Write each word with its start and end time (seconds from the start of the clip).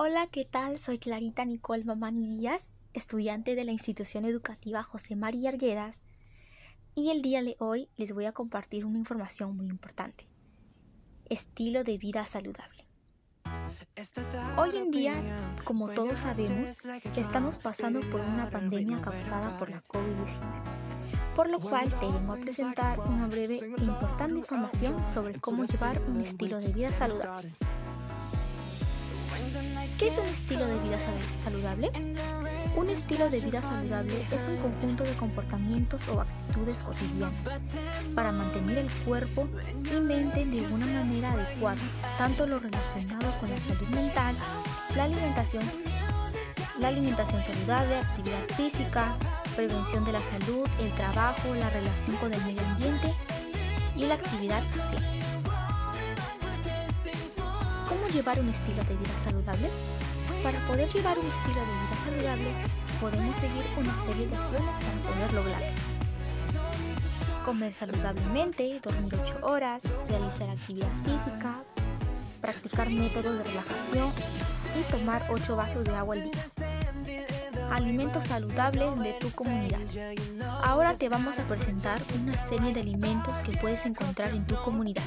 Hola, 0.00 0.28
¿qué 0.28 0.44
tal? 0.44 0.78
Soy 0.78 1.00
Clarita 1.00 1.44
Nicole 1.44 1.82
Mamani 1.82 2.24
Díaz, 2.24 2.70
estudiante 2.92 3.56
de 3.56 3.64
la 3.64 3.72
institución 3.72 4.24
educativa 4.24 4.84
José 4.84 5.16
María 5.16 5.50
Arguedas, 5.50 6.02
y 6.94 7.10
el 7.10 7.20
día 7.20 7.42
de 7.42 7.56
hoy 7.58 7.88
les 7.96 8.12
voy 8.12 8.26
a 8.26 8.32
compartir 8.32 8.84
una 8.84 8.96
información 8.96 9.56
muy 9.56 9.66
importante. 9.66 10.28
Estilo 11.28 11.82
de 11.82 11.98
vida 11.98 12.24
saludable. 12.26 12.86
Hoy 14.56 14.76
en 14.76 14.92
día, 14.92 15.14
como 15.64 15.88
todos 15.88 16.20
sabemos, 16.20 16.78
estamos 17.16 17.58
pasando 17.58 17.98
por 18.08 18.20
una 18.20 18.48
pandemia 18.48 19.02
causada 19.02 19.58
por 19.58 19.68
la 19.68 19.82
COVID-19, 19.82 21.34
por 21.34 21.50
lo 21.50 21.58
cual 21.58 21.88
te 21.98 22.06
vengo 22.06 22.34
a 22.34 22.36
presentar 22.36 23.00
una 23.00 23.26
breve 23.26 23.58
e 23.58 23.82
importante 23.82 24.38
información 24.38 25.04
sobre 25.04 25.40
cómo 25.40 25.64
llevar 25.64 26.00
un 26.02 26.20
estilo 26.20 26.60
de 26.60 26.72
vida 26.72 26.92
saludable. 26.92 27.52
¿Qué 29.98 30.08
es 30.08 30.18
un 30.18 30.26
estilo 30.26 30.66
de 30.66 30.78
vida 30.80 30.98
saludable? 31.36 31.90
Un 32.76 32.88
estilo 32.88 33.28
de 33.30 33.40
vida 33.40 33.62
saludable 33.62 34.14
es 34.30 34.46
un 34.46 34.56
conjunto 34.58 35.02
de 35.04 35.12
comportamientos 35.14 36.08
o 36.08 36.20
actitudes 36.20 36.82
cotidianas 36.82 37.32
para 38.14 38.30
mantener 38.30 38.78
el 38.78 38.90
cuerpo 39.04 39.48
y 39.74 40.00
mente 40.00 40.44
de 40.44 40.60
una 40.72 40.86
manera 40.86 41.32
adecuada, 41.32 41.80
tanto 42.16 42.46
lo 42.46 42.60
relacionado 42.60 43.30
con 43.40 43.50
la 43.50 43.60
salud 43.60 43.88
mental, 43.88 44.36
la 44.94 45.04
alimentación, 45.04 45.64
la 46.78 46.88
alimentación 46.88 47.42
saludable, 47.42 47.96
actividad 47.96 48.44
física, 48.56 49.16
prevención 49.56 50.04
de 50.04 50.12
la 50.12 50.22
salud, 50.22 50.68
el 50.78 50.94
trabajo, 50.94 51.54
la 51.54 51.70
relación 51.70 52.16
con 52.18 52.32
el 52.32 52.44
medio 52.44 52.64
ambiente 52.64 53.12
y 53.96 54.04
la 54.04 54.14
actividad 54.14 54.68
social. 54.68 55.02
¿Cómo 58.08 58.20
llevar 58.20 58.40
un 58.40 58.48
estilo 58.48 58.82
de 58.84 58.96
vida 58.96 59.18
saludable? 59.22 59.68
Para 60.42 60.66
poder 60.66 60.88
llevar 60.88 61.18
un 61.18 61.26
estilo 61.26 61.60
de 61.60 61.66
vida 61.66 61.96
saludable, 62.04 62.54
podemos 63.02 63.36
seguir 63.36 63.62
una 63.76 64.02
serie 64.02 64.26
de 64.26 64.34
acciones 64.34 64.78
para 64.78 65.12
poder 65.12 65.32
lograrlo. 65.34 65.66
Comer 67.44 67.74
saludablemente, 67.74 68.80
dormir 68.82 69.14
8 69.14 69.40
horas, 69.42 69.82
realizar 70.08 70.48
actividad 70.48 70.88
física, 71.04 71.62
practicar 72.40 72.88
métodos 72.88 73.36
de 73.36 73.44
relajación 73.44 74.10
y 74.80 74.90
tomar 74.90 75.26
8 75.28 75.56
vasos 75.56 75.84
de 75.84 75.94
agua 75.94 76.14
al 76.14 76.22
día. 76.22 76.46
Alimentos 77.70 78.24
saludables 78.24 78.98
de 79.00 79.12
tu 79.20 79.30
comunidad. 79.32 79.80
Ahora 80.62 80.94
te 80.94 81.10
vamos 81.10 81.38
a 81.38 81.46
presentar 81.46 82.00
una 82.22 82.38
serie 82.38 82.72
de 82.72 82.80
alimentos 82.80 83.42
que 83.42 83.52
puedes 83.58 83.84
encontrar 83.84 84.34
en 84.34 84.46
tu 84.46 84.54
comunidad 84.64 85.04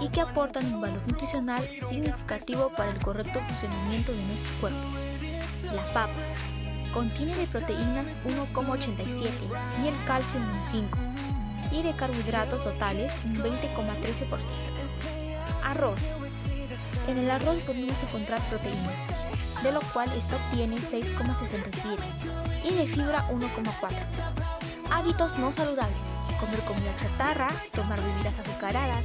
y 0.00 0.08
que 0.08 0.20
aportan 0.20 0.72
un 0.72 0.80
valor 0.80 1.00
nutricional 1.06 1.62
significativo 1.88 2.70
para 2.76 2.90
el 2.90 2.98
correcto 2.98 3.40
funcionamiento 3.40 4.12
de 4.12 4.22
nuestro 4.24 4.52
cuerpo. 4.60 4.78
La 5.74 5.84
papa 5.92 6.12
contiene 6.92 7.34
de 7.36 7.46
proteínas 7.46 8.24
1,87 8.24 9.30
y 9.84 9.88
el 9.88 10.04
calcio 10.04 10.40
un 10.40 10.62
5 10.62 10.98
y 11.72 11.82
de 11.82 11.94
carbohidratos 11.94 12.64
totales 12.64 13.20
un 13.24 13.36
20,13%. 13.36 14.26
Arroz. 15.64 16.00
En 17.08 17.18
el 17.18 17.30
arroz 17.30 17.62
podemos 17.62 18.02
encontrar 18.02 18.40
proteínas, 18.48 19.08
de 19.62 19.72
lo 19.72 19.80
cual 19.92 20.10
esta 20.12 20.36
obtiene 20.36 20.76
6,67 20.76 21.98
y 22.64 22.74
de 22.74 22.86
fibra 22.86 23.26
1,4. 23.30 24.40
Hábitos 24.92 25.38
no 25.38 25.52
saludables. 25.52 26.16
Comer 26.40 26.60
comida 26.60 26.94
chatarra, 26.96 27.48
tomar 27.72 28.00
bebidas 28.00 28.38
azucaradas, 28.38 29.04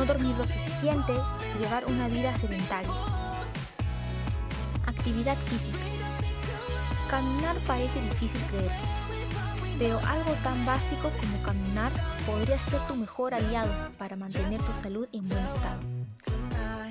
no 0.00 0.06
dormir 0.06 0.34
lo 0.36 0.46
suficiente, 0.46 1.12
llevar 1.58 1.84
una 1.84 2.08
vida 2.08 2.34
sedentaria. 2.34 2.90
Actividad 4.86 5.36
física. 5.36 5.78
Caminar 7.10 7.56
parece 7.66 8.00
difícil 8.00 8.40
creer, 8.50 8.70
pero 9.78 9.98
algo 10.06 10.32
tan 10.42 10.64
básico 10.64 11.10
como 11.20 11.42
caminar 11.42 11.92
podría 12.24 12.58
ser 12.58 12.80
tu 12.86 12.96
mejor 12.96 13.34
aliado 13.34 13.70
para 13.98 14.16
mantener 14.16 14.62
tu 14.62 14.72
salud 14.72 15.06
en 15.12 15.28
buen 15.28 15.44
estado. 15.44 15.80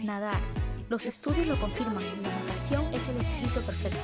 Nadar. 0.03 0.41
Los 0.89 1.05
estudios 1.05 1.47
lo 1.47 1.59
confirman, 1.59 2.03
la 2.21 2.29
natación 2.29 2.93
es 2.93 3.07
el 3.07 3.17
ejercicio 3.17 3.61
perfecto. 3.63 3.99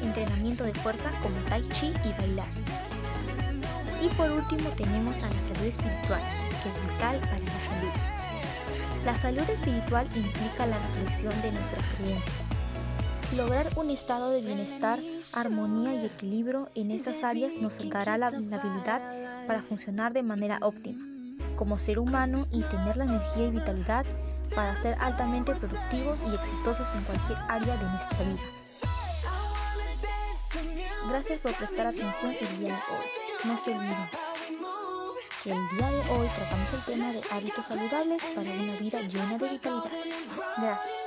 Entrenamiento 0.00 0.64
de 0.64 0.72
fuerza 0.74 1.10
como 1.22 1.36
tai 1.50 1.68
chi 1.68 1.92
y 2.04 2.12
bailar. 2.18 2.48
Y 4.02 4.08
por 4.14 4.30
último 4.30 4.70
tenemos 4.70 5.22
a 5.22 5.34
la 5.34 5.40
salud 5.42 5.64
espiritual, 5.64 6.22
que 6.62 6.68
es 6.68 6.92
vital 6.92 7.18
para 7.20 7.38
la 7.38 7.60
salud. 7.60 7.92
La 9.04 9.14
salud 9.16 9.48
espiritual 9.48 10.06
implica 10.14 10.66
la 10.66 10.78
reflexión 10.78 11.32
de 11.42 11.52
nuestras 11.52 11.86
creencias. 11.86 12.48
Lograr 13.36 13.68
un 13.76 13.90
estado 13.90 14.30
de 14.30 14.42
bienestar, 14.42 14.98
armonía 15.32 15.94
y 15.94 16.06
equilibrio 16.06 16.68
en 16.74 16.90
estas 16.90 17.22
áreas 17.22 17.54
nos 17.56 17.78
dará 17.88 18.18
la, 18.18 18.26
habilidad 18.26 19.00
para 19.46 19.62
funcionar 19.62 20.12
de 20.12 20.22
manera 20.22 20.58
óptima 20.62 21.04
como 21.56 21.78
ser 21.78 21.98
humano 21.98 22.42
y 22.52 22.62
tener 22.62 22.96
la 22.96 23.04
energía 23.04 23.48
y 23.48 23.50
vitalidad 23.50 24.06
para 24.54 24.74
ser 24.76 24.96
altamente 24.98 25.54
productivos 25.54 26.24
y 26.24 26.34
exitosos 26.34 26.88
en 26.94 27.02
cualquier 27.04 27.38
área 27.48 27.76
de 27.76 27.84
nuestra 27.84 28.18
vida. 28.22 28.40
Gracias 31.10 31.40
por 31.40 31.54
prestar 31.54 31.88
atención 31.88 32.32
el 32.32 32.58
día 32.60 32.68
de 32.68 32.74
hoy. 32.74 33.06
No 33.44 33.58
se 33.58 33.74
olviden 33.74 34.08
que 35.42 35.52
el 35.52 35.68
día 35.70 35.90
de 35.90 36.10
hoy 36.10 36.28
tratamos 36.36 36.72
el 36.74 36.84
tema 36.84 37.12
de 37.12 37.22
hábitos 37.30 37.64
saludables 37.64 38.22
para 38.34 38.50
una 38.50 38.76
vida 38.78 39.00
llena 39.00 39.38
de 39.38 39.48
vitalidad. 39.48 39.90
Gracias. 40.58 41.00